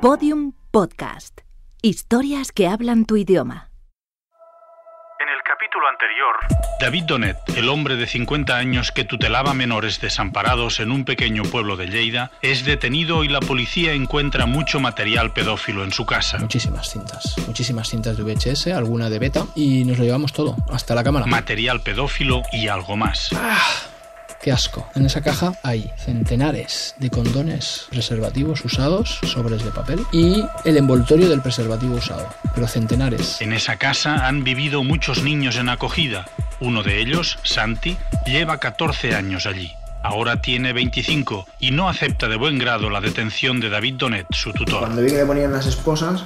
[0.00, 1.40] Podium Podcast.
[1.82, 3.68] Historias que hablan tu idioma.
[5.18, 6.36] En el capítulo anterior,
[6.80, 11.76] David Donet, el hombre de 50 años que tutelaba menores desamparados en un pequeño pueblo
[11.76, 16.38] de Lleida, es detenido y la policía encuentra mucho material pedófilo en su casa.
[16.38, 20.94] Muchísimas cintas, muchísimas cintas de VHS, alguna de beta, y nos lo llevamos todo, hasta
[20.94, 21.26] la cámara.
[21.26, 23.30] Material pedófilo y algo más.
[23.34, 23.97] ¡Ah!
[24.40, 24.88] ¡Qué asco!
[24.94, 31.28] En esa caja hay centenares de condones preservativos usados, sobres de papel, y el envoltorio
[31.28, 33.40] del preservativo usado, pero centenares.
[33.40, 36.26] En esa casa han vivido muchos niños en acogida.
[36.60, 37.96] Uno de ellos, Santi,
[38.26, 39.72] lleva 14 años allí.
[40.02, 44.52] Ahora tiene 25 y no acepta de buen grado la detención de David Donet, su
[44.52, 44.80] tutor.
[44.80, 46.22] Cuando vi que le ponían las esposas,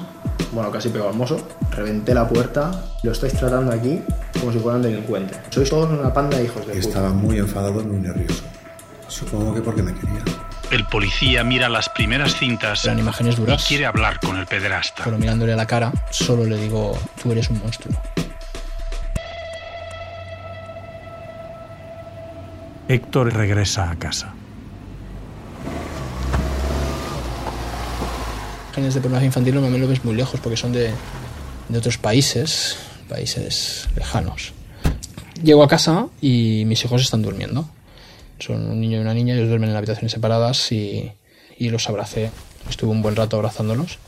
[0.52, 4.01] bueno, casi pegó al mozo, reventé la puerta, lo estáis tratando aquí
[4.38, 5.38] como si fueran delincuentes.
[5.51, 6.78] Sois todos una panda de hijos de puta.
[6.78, 8.45] Estaba muy enfadado y muy nervioso.
[9.09, 10.23] Supongo que porque me quería.
[10.70, 15.02] El policía mira las primeras cintas Eran imágenes y duras, quiere hablar con el pederasta.
[15.05, 17.94] pero mirándole a la cara, solo le digo, tú eres un monstruo.
[22.89, 24.34] Héctor regresa a casa.
[28.73, 30.91] Imágenes de pornografía infantil normalmente lo ves muy lejos porque son de,
[31.69, 34.55] de otros países, países lejanos.
[35.42, 37.69] Llego a casa y mis hijos están durmiendo.
[38.39, 41.12] Son un niño y una niña, ellos duermen en habitaciones separadas y,
[41.59, 42.31] y los abracé.
[42.70, 43.98] Estuve un buen rato abrazándolos.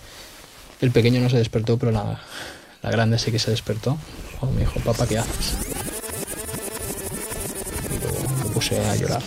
[0.81, 2.23] El pequeño no se despertó, pero la,
[2.83, 3.99] la grande sí que se despertó.
[4.41, 5.59] Oh, me dijo, papá, ¿qué haces?
[7.95, 9.23] Y luego me puse a llorar.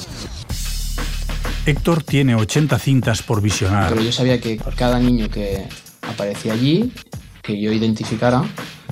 [1.68, 3.90] Héctor tiene 80 cintas por visionar.
[3.90, 5.68] Pero yo sabía que cada niño que
[6.02, 6.94] aparecía allí,
[7.44, 8.42] que yo identificara,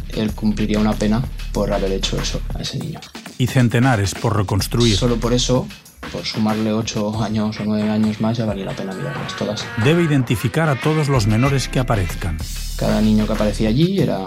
[0.09, 1.23] él cumpliría una pena
[1.53, 2.99] por haber hecho eso a ese niño.
[3.37, 4.97] y centenares por reconstruir.
[4.97, 5.67] Solo por eso,
[6.11, 9.65] por sumarle 8 años o 9 años más, ya valía la pena mirarlas todas.
[9.85, 12.37] Debe identificar a todos los menores que aparezcan.
[12.75, 14.19] Cada niño que aparecía allí era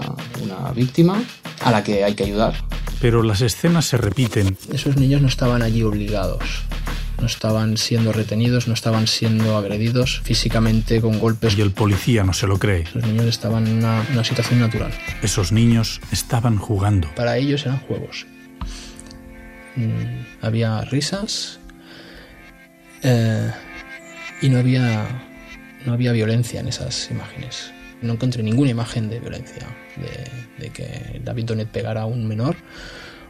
[0.43, 1.23] una víctima
[1.65, 2.55] a la que hay que ayudar.
[3.01, 6.65] Pero las escenas se repiten Esos niños no estaban allí obligados.
[7.21, 11.59] No estaban siendo retenidos, no estaban siendo agredidos físicamente con golpes.
[11.59, 12.85] y el policía no se lo cree.
[12.95, 14.93] Los niños estaban en una, una situación natural.
[15.23, 17.09] Esos niños estaban jugando.
[17.17, 18.27] Para ellos eran juegos.
[19.75, 21.59] Mm, había risas
[23.03, 23.51] eh,
[24.41, 25.07] y no había,
[25.87, 27.73] no había violencia en esas imágenes.
[28.01, 32.57] No encontré ninguna imagen de violencia, de, de que David Donet pegara a un menor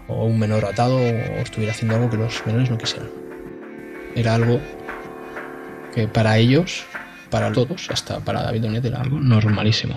[0.09, 3.28] o un menor atado o estuviera haciendo algo que los menores no quisieran.
[4.19, 4.59] Era algo
[5.95, 6.84] que para ellos,
[7.31, 9.95] para todos, hasta para David Donet era algo normalísimo.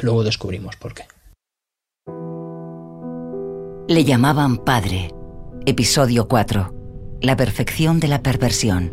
[0.00, 1.02] Luego descubrimos por qué.
[3.92, 5.10] Le llamaban padre.
[5.66, 7.18] Episodio 4.
[7.22, 8.92] La perfección de la perversión.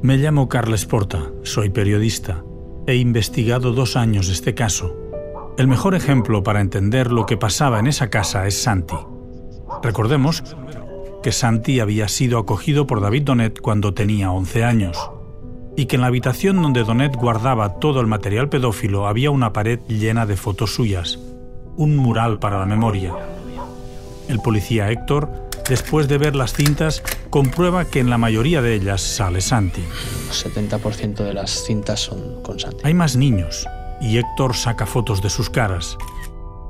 [0.00, 2.42] Me llamo Carles Porta, soy periodista.
[2.86, 4.96] He investigado dos años este caso.
[5.58, 9.17] El mejor ejemplo para entender lo que pasaba en esa casa es Santi.
[9.82, 10.42] Recordemos
[11.22, 15.10] que Santi había sido acogido por David Donet cuando tenía 11 años
[15.76, 19.78] y que en la habitación donde Donet guardaba todo el material pedófilo había una pared
[19.86, 21.18] llena de fotos suyas,
[21.76, 23.14] un mural para la memoria.
[24.28, 29.00] El policía Héctor, después de ver las cintas, comprueba que en la mayoría de ellas
[29.00, 29.82] sale Santi.
[29.82, 32.80] El 70% de las cintas son con Santi.
[32.82, 33.66] Hay más niños
[34.00, 35.96] y Héctor saca fotos de sus caras.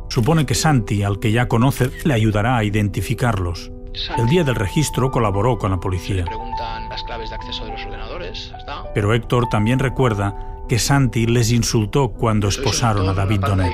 [0.09, 3.71] Supone que Santi, al que ya conoce, le ayudará a identificarlos.
[4.17, 6.25] El día del registro colaboró con la policía.
[6.25, 8.53] preguntan las claves de acceso de los ordenadores.
[8.57, 8.85] ¿Está?
[8.95, 10.37] Pero Héctor también recuerda
[10.69, 13.73] que Santi les insultó cuando esposaron a David Donet.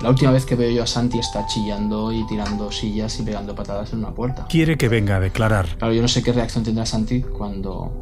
[0.00, 3.54] La última vez que veo yo a Santi está chillando y tirando sillas y pegando
[3.54, 4.46] patadas en una puerta.
[4.48, 5.66] Quiere que venga a declarar.
[5.76, 7.92] Claro, yo no sé qué reacción tendrá Santi cuando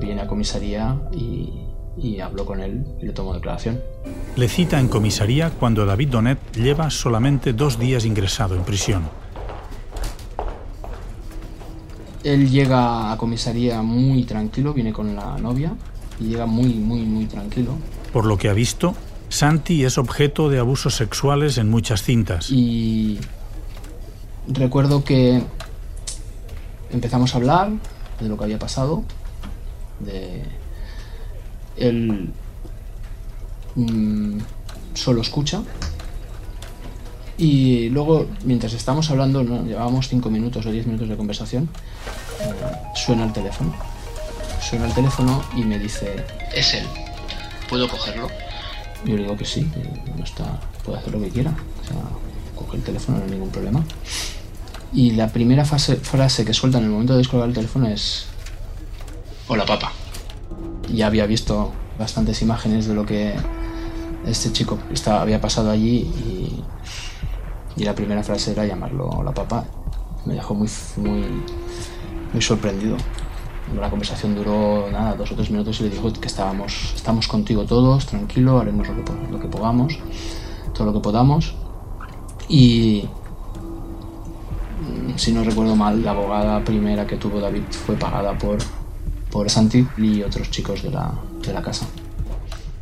[0.00, 1.63] viene a comisaría y,
[1.96, 3.80] y hablo con él y le tomo declaración.
[4.36, 9.08] Le cita en comisaría cuando David Donet lleva solamente dos días ingresado en prisión.
[12.24, 15.74] Él llega a comisaría muy tranquilo, viene con la novia
[16.18, 17.72] y llega muy, muy, muy tranquilo.
[18.12, 18.94] Por lo que ha visto,
[19.28, 22.50] Santi es objeto de abusos sexuales en muchas cintas.
[22.50, 23.18] Y
[24.48, 25.42] recuerdo que
[26.90, 27.72] empezamos a hablar
[28.20, 29.04] de lo que había pasado,
[30.00, 30.44] de
[31.76, 32.30] él
[33.74, 34.38] mm,
[34.94, 35.62] solo escucha.
[37.36, 39.64] Y luego, mientras estamos hablando, ¿no?
[39.64, 41.68] llevábamos 5 minutos o 10 minutos de conversación,
[42.40, 42.52] eh,
[42.94, 43.74] suena el teléfono.
[44.60, 46.24] Suena el teléfono y me dice,
[46.54, 46.84] es él,
[47.68, 48.28] ¿puedo cogerlo?
[49.04, 51.50] Yo le digo que sí, que no está, puede hacer lo que quiera.
[51.50, 51.96] O sea,
[52.54, 53.84] coge el teléfono, no hay ningún problema.
[54.92, 58.26] Y la primera fase- frase que suelta en el momento de descolgar el teléfono es,
[59.48, 59.92] o la papa.
[60.94, 63.34] Ya había visto bastantes imágenes de lo que
[64.26, 66.64] este chico estaba, había pasado allí y,
[67.76, 69.64] la primera frase era llamarlo la papa.
[70.24, 71.24] Me dejó muy, muy,
[72.32, 72.96] muy sorprendido.
[73.74, 77.64] La conversación duró nada, dos o tres minutos y le dijo que estábamos, estamos contigo
[77.64, 79.98] todos, tranquilo, haremos lo que, lo que podamos,
[80.72, 81.56] todo lo que podamos.
[82.48, 83.08] Y
[84.80, 88.58] mm, si no recuerdo mal, la abogada primera que tuvo David fue pagada por,
[89.34, 91.12] por Santi y otros chicos de la,
[91.44, 91.88] de la casa.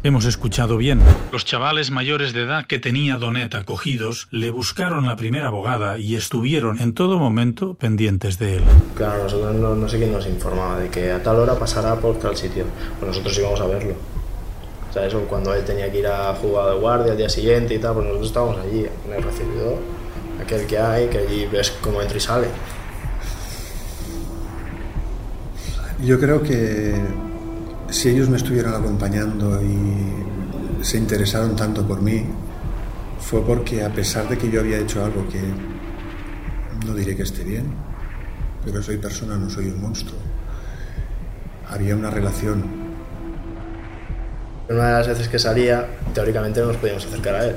[0.03, 1.01] Hemos escuchado bien.
[1.33, 6.15] Los chavales mayores de edad que tenía Donet acogidos le buscaron la primera abogada y
[6.15, 8.65] estuvieron en todo momento pendientes de él.
[8.95, 12.19] Claro, nosotros no, no sé quién nos informaba de que a tal hora pasará por
[12.19, 12.67] tal sitio.
[12.99, 13.95] Pues nosotros íbamos a verlo.
[14.91, 17.77] O sea, eso cuando él tenía que ir a jugar de guardia al día siguiente
[17.77, 19.79] y tal, pues nosotros estábamos allí, en el recibidor,
[20.39, 22.49] aquel que hay, que allí ves cómo entra y sale.
[26.05, 26.95] Yo creo que
[27.89, 32.25] si ellos me estuvieron acompañando y se interesaron tanto por mí,
[33.21, 35.41] fue porque a pesar de que yo había hecho algo que
[36.85, 37.73] no diré que esté bien,
[38.65, 40.19] pero soy persona, no soy un monstruo,
[41.69, 42.65] había una relación.
[44.69, 47.57] Una de las veces que salía, teóricamente no nos podíamos acercar a él.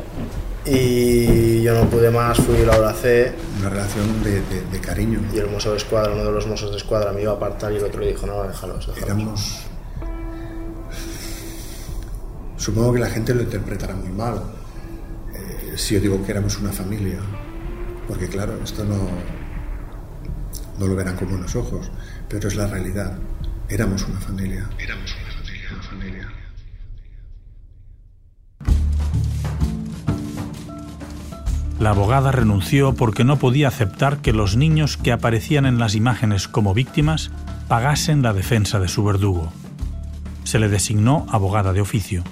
[0.65, 3.33] Y yo no pude más, fui y lo abracé.
[3.59, 5.19] Una relación de, de, de cariño.
[5.33, 7.71] Y el mozo de escuadra, uno de los mozos de escuadra, me iba a apartar
[7.71, 9.03] y el otro le dijo, no, déjalos, déjalos.
[9.03, 9.65] Éramos
[12.65, 14.41] Supongo que la gente lo interpretará muy mal
[15.35, 17.19] eh, si yo digo que éramos una familia,
[18.07, 19.07] porque claro, esto no,
[20.79, 21.91] no lo verán con buenos ojos,
[22.27, 23.19] pero es la realidad.
[23.69, 24.67] Éramos una familia.
[24.79, 25.24] Éramos una familia, una
[31.85, 36.47] La abogada renunció porque no podía aceptar que los niños que aparecían en las imágenes
[36.47, 37.29] como víctimas
[37.67, 39.53] pagasen la defensa de su verdugo.
[40.45, 42.23] Se le designó abogada de oficio.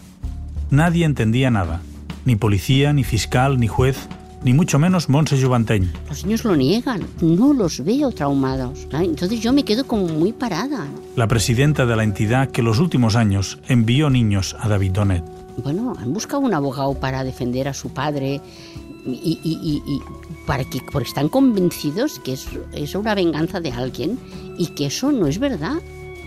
[0.71, 1.81] Nadie entendía nada,
[2.25, 4.09] ni policía, ni fiscal, ni juez,
[4.43, 5.87] ni mucho menos Monse Juvanteny.
[6.09, 8.87] Los niños lo niegan, no los veo traumados.
[8.91, 10.87] Entonces yo me quedo como muy parada.
[11.15, 15.23] La presidenta de la entidad que los últimos años envió niños a David Donet.
[15.63, 18.41] Bueno, han buscado un abogado para defender a su padre
[19.05, 20.01] y, y, y, y
[20.45, 24.19] para que, porque están convencidos que es, es una venganza de alguien
[24.57, 25.81] y que eso no es verdad.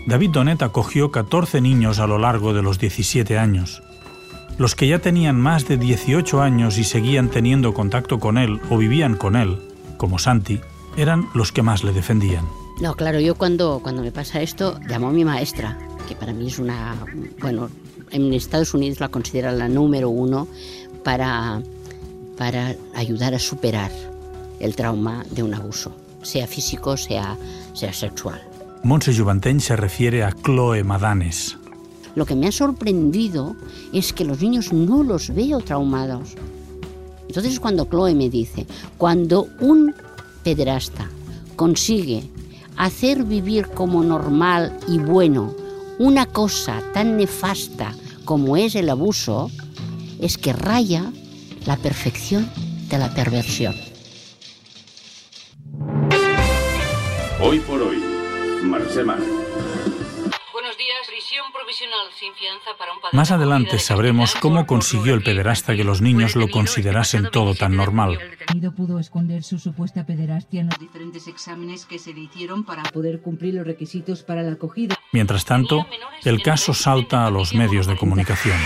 [0.05, 3.81] David Donet acogió 14 niños a lo largo de los 17 años.
[4.57, 8.77] Los que ya tenían más de 18 años y seguían teniendo contacto con él o
[8.77, 9.57] vivían con él,
[9.97, 10.59] como Santi,
[10.95, 12.45] eran los que más le defendían.
[12.81, 15.77] No, claro, yo cuando, cuando me pasa esto, llamo a mi maestra,
[16.07, 16.95] que para mí es una...
[17.39, 17.69] Bueno,
[18.11, 20.47] en Estados Unidos la consideran la número uno
[21.03, 21.61] para,
[22.37, 23.91] para ayudar a superar
[24.59, 25.91] el trauma de un abuso,
[26.21, 27.37] sea físico, sea,
[27.73, 28.41] sea sexual.
[28.83, 31.57] Montse Juvanteny se refiere a Chloe Madanes,
[32.17, 33.55] lo que me ha sorprendido
[33.93, 36.33] es que los niños no los veo traumados.
[37.27, 38.65] Entonces cuando Chloe me dice,
[38.97, 39.93] cuando un
[40.41, 41.11] pederasta
[41.55, 42.27] consigue
[42.75, 45.53] hacer vivir como normal y bueno
[45.99, 47.93] una cosa tan nefasta
[48.25, 49.51] como es el abuso,
[50.19, 51.11] es que raya
[51.67, 52.49] la perfección
[52.89, 53.75] de la perversión.
[57.41, 57.97] Hoy por hoy,
[58.63, 59.17] Marcela.
[63.11, 68.17] Más adelante sabremos cómo consiguió el pederasta que los niños lo considerasen todo tan normal.
[68.47, 72.83] El pudo esconder su supuesta pederastia en los diferentes exámenes que se le hicieron para
[72.83, 74.95] poder cumplir los requisitos para la acogida.
[75.11, 75.85] Mientras tanto,
[76.23, 78.57] el caso salta a los medios de comunicación.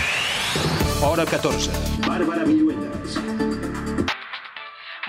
[1.02, 1.70] Hora 14.
[2.06, 2.44] Bárbara
[3.14, 3.51] Podcast.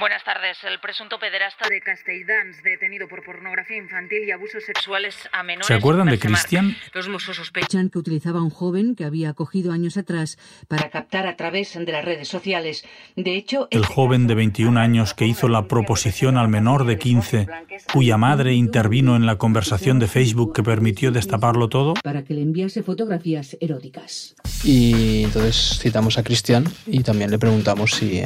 [0.03, 0.57] Buenas tardes.
[0.65, 5.67] El presunto pederasta de Castelldans, detenido por pornografía infantil y abusos sexuales a menores.
[5.67, 6.75] ¿Se acuerdan de Cristian?
[6.93, 11.25] Los mozos sospechan que utilizaba a un joven que había acogido años atrás para captar
[11.25, 12.83] a través de las redes sociales.
[13.15, 17.47] De hecho, el joven de 21 años que hizo la proposición al menor de 15,
[17.93, 21.93] cuya madre intervino en la conversación de Facebook que permitió destaparlo todo.
[22.03, 24.35] Para que le enviase fotografías eróticas.
[24.65, 28.21] Y entonces citamos a Cristian y también le preguntamos si,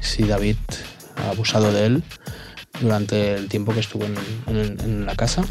[0.00, 0.56] si David
[1.22, 2.02] ha abusado de él
[2.80, 4.14] durante el tiempo que estuvo en,
[4.46, 5.44] en, en la casa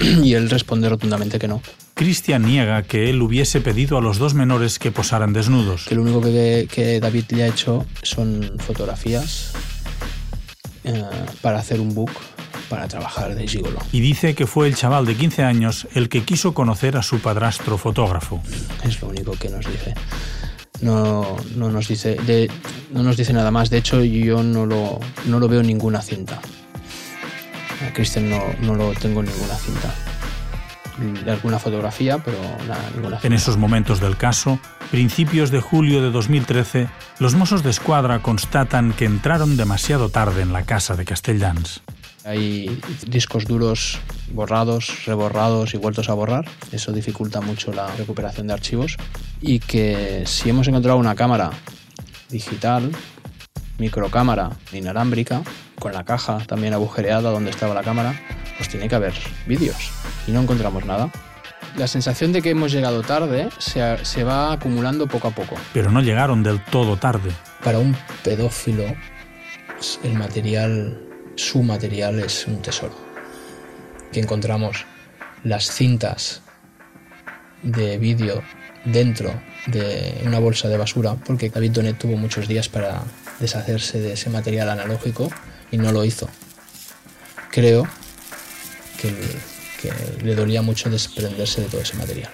[0.22, 1.62] y él responde rotundamente que no.
[1.94, 5.86] Cristian niega que él hubiese pedido a los dos menores que posaran desnudos.
[5.86, 9.52] Que lo único que, que David le ha hecho son fotografías
[10.82, 11.02] eh,
[11.40, 12.10] para hacer un book
[12.68, 13.78] para trabajar de gigolo.
[13.92, 17.20] Y dice que fue el chaval de 15 años el que quiso conocer a su
[17.20, 18.42] padrastro fotógrafo.
[18.82, 19.94] Es lo único que nos dice
[20.84, 22.50] no, no, nos dice de,
[22.92, 23.70] no nos dice nada más.
[23.70, 26.40] De hecho, yo no lo, no lo veo en ninguna cinta.
[27.86, 29.94] A Christian no, no lo tengo en ninguna cinta.
[31.32, 32.38] alguna fotografía, pero
[32.68, 33.18] nada, ninguna.
[33.22, 34.60] En esos momentos del caso,
[34.90, 36.88] principios de julio de 2013,
[37.18, 41.82] los Mossos de Escuadra constatan que entraron demasiado tarde en la casa de Castellans.
[42.24, 44.00] Hay discos duros
[44.32, 46.46] borrados, reborrados y vueltos a borrar.
[46.72, 48.96] Eso dificulta mucho la recuperación de archivos.
[49.42, 51.50] Y que si hemos encontrado una cámara
[52.30, 52.90] digital,
[53.76, 55.42] microcámara inalámbrica,
[55.78, 58.18] con la caja también agujereada donde estaba la cámara,
[58.56, 59.12] pues tiene que haber
[59.46, 59.90] vídeos.
[60.26, 61.10] Y no encontramos nada.
[61.76, 65.56] La sensación de que hemos llegado tarde se, se va acumulando poco a poco.
[65.74, 67.32] Pero no llegaron del todo tarde.
[67.62, 68.84] Para un pedófilo,
[70.04, 72.94] el material su material es un tesoro.
[74.12, 74.84] Que encontramos
[75.42, 76.42] las cintas
[77.62, 78.42] de vídeo
[78.84, 79.32] dentro
[79.66, 83.02] de una bolsa de basura, porque David Donet tuvo muchos días para
[83.40, 85.30] deshacerse de ese material analógico
[85.70, 86.28] y no lo hizo.
[87.50, 87.86] Creo
[89.00, 89.12] que,
[89.80, 92.30] que le dolía mucho desprenderse de todo ese material.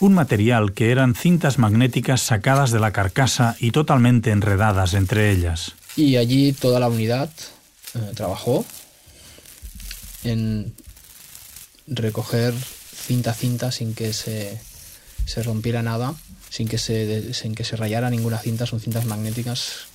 [0.00, 5.72] Un material que eran cintas magnéticas sacadas de la carcasa y totalmente enredadas entre ellas.
[5.96, 7.30] Y allí toda la unidad
[7.94, 8.64] eh, trabajó
[10.24, 10.74] en
[11.86, 14.60] recoger cinta a cinta sin que se,
[15.24, 16.14] se rompiera nada,
[16.50, 19.86] sin que se, sin que se rayara ninguna cinta, son cintas magnéticas,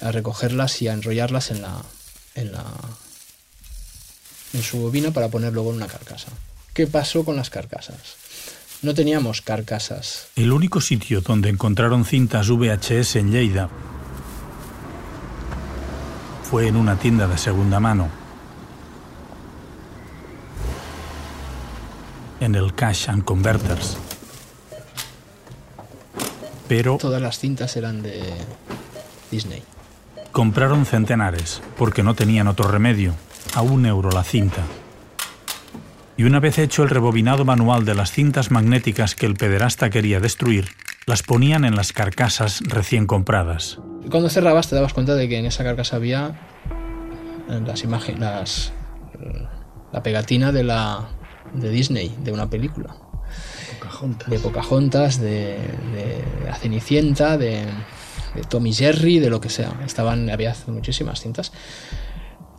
[0.00, 1.82] a recogerlas y a enrollarlas en la,
[2.34, 2.64] en la
[4.52, 6.28] en su bobina para poner luego en una carcasa.
[6.74, 7.96] ¿Qué pasó con las carcasas?
[8.82, 10.26] No teníamos carcasas.
[10.34, 13.68] El único sitio donde encontraron cintas VHS en Lleida
[16.42, 18.08] fue en una tienda de segunda mano.
[22.40, 23.96] En el Cash and Converters.
[26.66, 28.34] Pero Todas las cintas eran de
[29.30, 29.62] Disney.
[30.32, 33.14] compraron centenares porque no tenían otro remedio.
[33.54, 34.62] A un euro la cinta.
[36.16, 40.20] Y una vez hecho el rebobinado manual de las cintas magnéticas que el pederasta quería
[40.20, 40.68] destruir,
[41.06, 43.78] las ponían en las carcasas recién compradas.
[44.10, 46.38] Cuando cerrabas te dabas cuenta de que en esa carcasa había
[47.48, 48.72] eh, las imágenes, las,
[49.92, 51.08] la pegatina de la
[51.54, 52.94] de Disney, de una película.
[54.26, 55.58] De Pocahontas, de,
[55.94, 57.64] de La Cenicienta, de,
[58.34, 59.72] de Tommy Jerry, de lo que sea.
[59.84, 61.52] Estaban, había muchísimas cintas.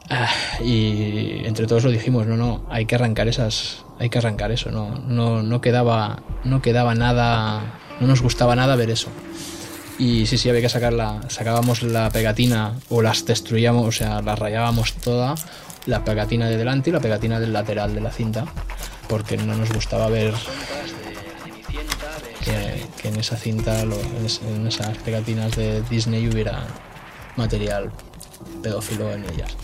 [0.10, 0.30] Ah,
[0.64, 4.70] y entre todos lo dijimos, no, no, hay que arrancar esas, hay que arrancar eso,
[4.70, 7.62] no, no, no quedaba, no quedaba nada,
[8.00, 9.08] no nos gustaba nada ver eso.
[9.98, 14.38] Y sí, sí, había que sacarla, sacábamos la pegatina o las destruíamos, o sea, las
[14.38, 15.36] rayábamos toda,
[15.86, 18.46] la pegatina de delante y la pegatina del lateral de la cinta,
[19.08, 20.34] porque no nos gustaba ver
[22.44, 26.64] que, en esa cinta, lo- en esas pegatinas de Disney hubiera
[27.36, 27.92] material
[28.62, 29.56] pedófilo en ellas.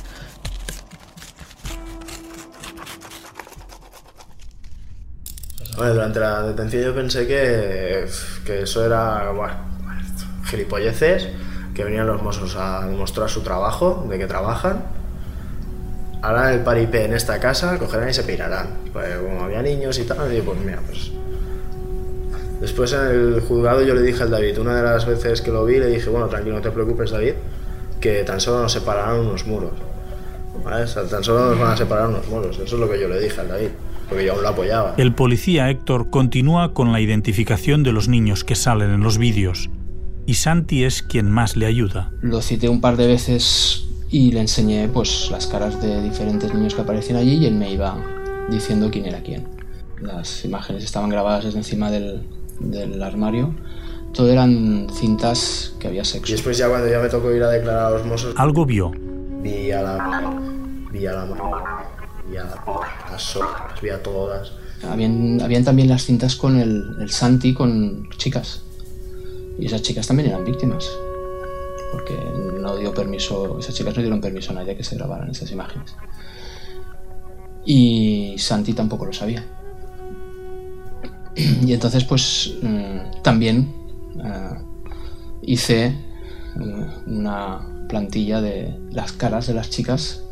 [5.80, 8.06] Bueno, durante la detención yo pensé que,
[8.46, 9.54] que eso era bueno,
[10.44, 11.30] gilipolleces,
[11.74, 14.84] que venían los mozos a demostrar su trabajo, de que trabajan.
[16.22, 18.68] Harán el paripé en esta casa, cogerán y se pirarán.
[18.92, 21.14] Pues como había niños y tal, digo, pues mira, pues...
[22.60, 25.64] Después en el juzgado yo le dije al David, una de las veces que lo
[25.64, 27.36] vi, le dije, bueno, tranquilo, no te preocupes David,
[28.02, 29.72] que tan solo nos separarán unos muros.
[30.62, 30.84] ¿Vale?
[30.84, 32.60] O sea, tan solo nos van a separar unos muros.
[32.60, 33.70] Eso es lo que yo le dije al David,
[34.10, 34.96] porque yo aún lo apoyaba.
[34.98, 39.70] El policía Héctor continúa con la identificación de los niños que salen en los vídeos.
[40.26, 42.12] Y Santi es quien más le ayuda.
[42.22, 46.76] Lo cité un par de veces y le enseñé pues las caras de diferentes niños
[46.76, 47.96] que aparecían allí y él me iba
[48.50, 49.48] diciendo quién era quién.
[50.02, 52.24] Las imágenes estaban grabadas desde encima del,
[52.60, 53.54] del armario.
[54.14, 56.32] Todo eran cintas que había sexo.
[56.32, 58.92] Y después ya cuando ya me tocó ir a declarar a los mozos, Algo vio.
[59.44, 60.34] vi a la...
[60.92, 61.26] Vi a la...
[62.30, 62.44] Vi a
[63.12, 64.52] las vi a todas.
[64.88, 68.62] Habían, habían también las cintas con el, el Santi con chicas.
[69.58, 70.90] Y esas chicas también eran víctimas.
[71.92, 72.16] Porque
[72.60, 75.96] no dio permiso, esas chicas no dieron permiso a nadie que se grabaran esas imágenes.
[77.66, 79.46] Y Santi tampoco lo sabía.
[81.66, 83.74] Y entonces, pues mm, también
[84.24, 84.58] eh,
[85.42, 85.94] hice eh,
[87.08, 90.24] una plantilla de las caras de las chicas.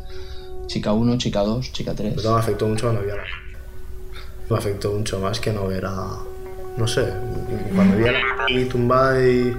[0.68, 2.12] Chica 1, chica 2, chica 3.
[2.16, 3.22] Pero me afectó mucho cuando vi a la...
[4.50, 6.18] Me afectó mucho más que no ver a...
[6.76, 7.08] No sé,
[7.74, 8.20] cuando vi a la
[8.50, 9.56] y tumbada y...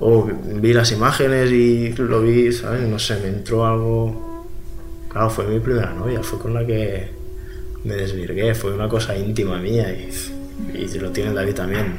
[0.00, 2.82] O vi las imágenes y lo vi, ¿sabes?
[2.82, 4.46] No sé, me entró algo...
[5.08, 7.08] Claro, fue mi primera novia, fue con la que
[7.84, 10.10] me desvirgué, fue una cosa íntima mía y,
[10.74, 11.98] y lo tiene el David también.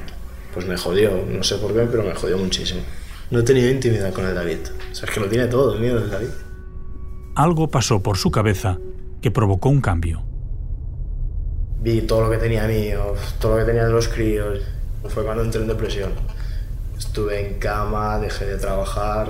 [0.53, 2.81] Pues me jodió, no sé por qué, pero me jodió muchísimo.
[3.31, 4.59] No he tenido intimidad con el David.
[4.91, 6.29] O sea, es que lo tiene todo el miedo del David.
[7.39, 8.79] Algo pasó por su cabeza
[9.21, 10.23] que provocó un cambio.
[11.81, 14.59] Vi todo lo que tenía mío, todo lo que tenía de los críos.
[15.07, 16.11] Fue cuando entré en depresión.
[16.97, 19.29] Estuve en cama, dejé de trabajar,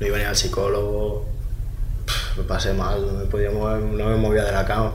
[0.00, 1.24] no iba ni al psicólogo,
[2.36, 4.92] me pasé mal, no me, podía mover, no me movía de la cama.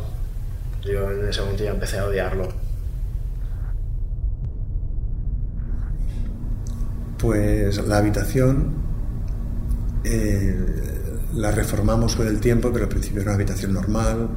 [0.84, 2.50] Yo en ese momento ya empecé a odiarlo.
[7.18, 8.74] Pues la habitación
[10.04, 10.99] eh,
[11.36, 14.30] la reformamos con el tiempo, pero al principio era una habitación normal,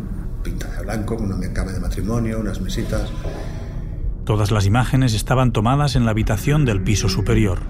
[0.43, 3.11] pintada de blanco, con una cama de matrimonio, unas mesitas.
[4.25, 7.61] Todas las imágenes estaban tomadas en la habitación del piso superior.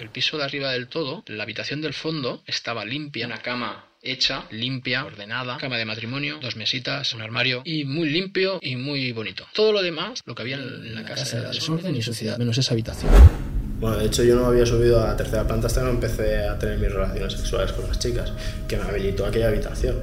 [0.00, 4.44] El piso de arriba del todo, la habitación del fondo, estaba limpia, una cama hecha,
[4.50, 9.46] limpia, ordenada, cama de matrimonio, dos mesitas, un armario y muy limpio y muy bonito.
[9.54, 12.74] Todo lo demás, lo que había en la casa era desorden y suciedad, menos esa
[12.74, 13.10] habitación.
[13.80, 16.46] Bueno, de hecho yo no había subido a la tercera planta hasta que no empecé
[16.48, 18.32] a tener mis relaciones sexuales con las chicas,
[18.68, 19.96] que me habilitó aquella habitación.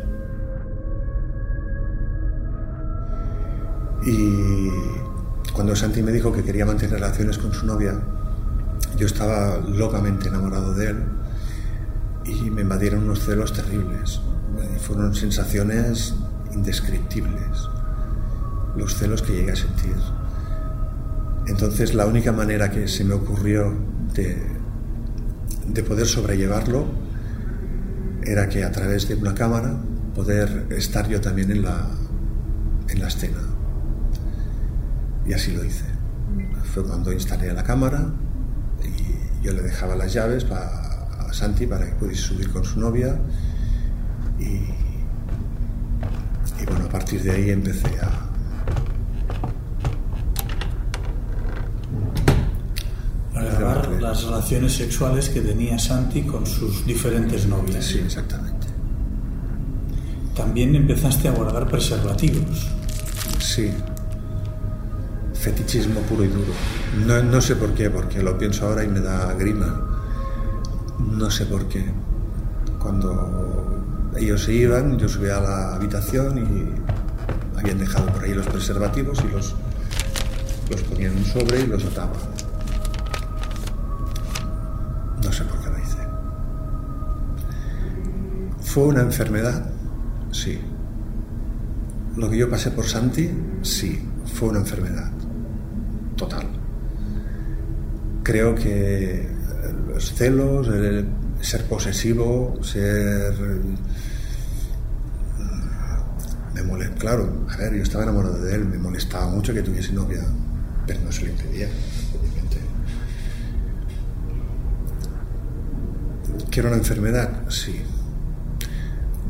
[4.06, 4.70] Y
[5.54, 8.00] cuando Santi me dijo que quería mantener relaciones con su novia,
[8.98, 10.98] yo estaba locamente enamorado de él
[12.26, 14.22] y me invadieron unos celos terribles.
[14.82, 16.14] Fueron sensaciones
[16.54, 17.70] indescriptibles,
[18.76, 19.96] los celos que llegué a sentir.
[21.48, 23.74] Entonces la única manera que se me ocurrió
[24.14, 24.38] de,
[25.68, 26.86] de poder sobrellevarlo
[28.24, 29.82] era que a través de una cámara
[30.16, 31.88] poder estar yo también en la,
[32.90, 33.40] en la escena.
[35.26, 35.86] Y así lo hice.
[36.74, 38.12] Fue cuando instalé la cámara
[38.84, 43.20] y yo le dejaba las llaves a Santi para que pudiese subir con su novia
[44.40, 44.44] y,
[46.62, 48.31] y bueno, a partir de ahí empecé a, a
[54.02, 57.86] las relaciones sexuales que tenía Santi con sus diferentes novias.
[57.86, 58.68] Sí, exactamente.
[60.36, 62.68] También empezaste a guardar preservativos.
[63.40, 63.72] Sí.
[65.34, 66.52] Fetichismo puro y duro.
[67.06, 69.88] No, no sé por qué, porque lo pienso ahora y me da grima.
[71.00, 71.86] No sé por qué.
[72.80, 78.48] Cuando ellos se iban, yo subía a la habitación y habían dejado por ahí los
[78.48, 79.56] preservativos y los,
[80.72, 82.31] los ponían en un sobre y los ataba.
[88.72, 89.70] ¿Fue una enfermedad?
[90.32, 90.58] Sí.
[92.16, 93.30] ¿Lo que yo pasé por Santi?
[93.64, 94.02] Sí,
[94.34, 95.12] fue una enfermedad.
[96.16, 96.48] Total.
[98.24, 99.30] Creo que
[99.90, 101.06] los celos, el
[101.42, 103.34] ser posesivo, ser...
[106.54, 109.92] Me molesta, claro, a ver, yo estaba enamorado de él, me molestaba mucho que tuviese
[109.92, 110.24] novia,
[110.88, 111.68] pero no se lo impedía,
[112.18, 112.58] obviamente.
[116.50, 117.50] ¿Que una enfermedad?
[117.50, 117.82] Sí.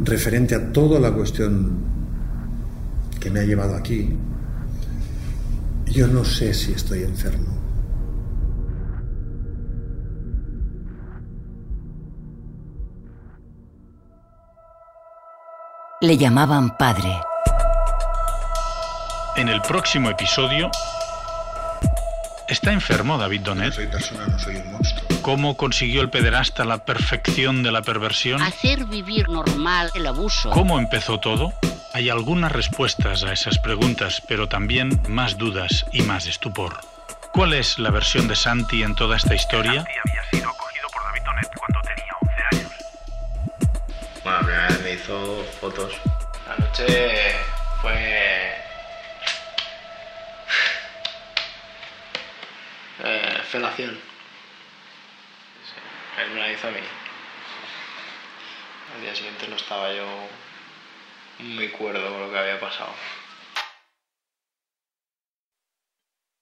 [0.04, 1.78] Referente a toda la cuestión
[3.20, 4.18] que me ha llevado aquí,
[5.86, 7.56] yo no sé si estoy enfermo.
[16.02, 17.14] Le llamaban padre.
[19.36, 20.72] En el próximo episodio...
[22.52, 23.70] ¿Está enfermo David Donet?
[23.70, 25.22] No soy persona, no soy un monstruo.
[25.22, 28.42] ¿Cómo consiguió el pederasta la perfección de la perversión?
[28.42, 30.50] Hacer vivir normal el abuso.
[30.50, 31.54] ¿Cómo empezó todo?
[31.94, 36.82] Hay algunas respuestas a esas preguntas, pero también más dudas y más estupor.
[37.32, 39.76] ¿Cuál es la versión de Santi en toda esta historia?
[39.76, 42.72] Santi había sido acogido por David Donet cuando tenía 11 años.
[44.26, 45.94] Bueno, la primera vez me hizo fotos.
[46.50, 47.12] La noche
[47.82, 48.41] fue.
[53.52, 53.92] Felación.
[53.92, 56.80] Sí, él me la hizo a mí.
[58.96, 60.06] Al día siguiente no estaba yo
[61.40, 62.92] muy cuerdo con lo que había pasado.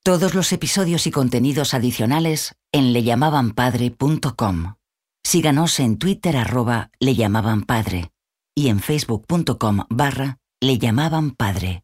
[0.03, 4.75] Todos los episodios y contenidos adicionales en leyamabanpadre.com.
[5.23, 8.11] Síganos en Twitter arroba leyamabanpadre
[8.55, 11.83] y en facebook.com barra leyamabanpadre.